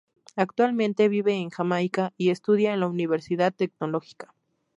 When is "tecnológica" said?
3.53-4.33